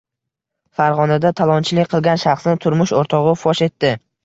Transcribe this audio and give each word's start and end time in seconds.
Farg‘onada 0.79 1.31
talonchilik 1.41 1.91
qilgan 1.93 2.23
shaxsni 2.25 2.57
turmush 2.65 2.97
o‘rtog‘i 3.03 3.37
fosh 3.45 3.65
etdi 3.71 3.97